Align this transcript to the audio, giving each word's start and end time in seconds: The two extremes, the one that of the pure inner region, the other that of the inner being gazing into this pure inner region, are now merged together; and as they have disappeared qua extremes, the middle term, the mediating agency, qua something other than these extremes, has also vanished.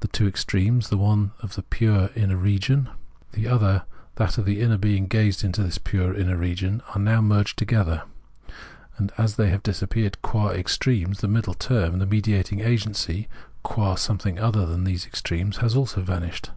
The 0.00 0.08
two 0.08 0.28
extremes, 0.28 0.90
the 0.90 0.98
one 0.98 1.30
that 1.38 1.44
of 1.44 1.54
the 1.54 1.62
pure 1.62 2.10
inner 2.14 2.36
region, 2.36 2.90
the 3.32 3.48
other 3.48 3.84
that 4.16 4.36
of 4.36 4.44
the 4.44 4.60
inner 4.60 4.76
being 4.76 5.06
gazing 5.06 5.48
into 5.48 5.62
this 5.62 5.78
pure 5.78 6.12
inner 6.14 6.36
region, 6.36 6.82
are 6.94 7.00
now 7.00 7.22
merged 7.22 7.56
together; 7.56 8.02
and 8.98 9.10
as 9.16 9.36
they 9.36 9.48
have 9.48 9.62
disappeared 9.62 10.20
qua 10.20 10.50
extremes, 10.50 11.20
the 11.20 11.28
middle 11.28 11.54
term, 11.54 11.98
the 11.98 12.04
mediating 12.04 12.60
agency, 12.60 13.26
qua 13.62 13.94
something 13.94 14.38
other 14.38 14.66
than 14.66 14.84
these 14.84 15.06
extremes, 15.06 15.56
has 15.64 15.74
also 15.74 16.02
vanished. 16.02 16.50